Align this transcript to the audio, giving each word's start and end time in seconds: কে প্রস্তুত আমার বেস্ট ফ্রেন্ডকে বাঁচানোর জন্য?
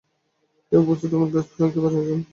কে 0.71 0.85
প্রস্তুত 0.85 1.11
আমার 1.13 1.29
বেস্ট 1.33 1.49
ফ্রেন্ডকে 1.51 1.79
বাঁচানোর 1.83 2.07
জন্য? 2.07 2.23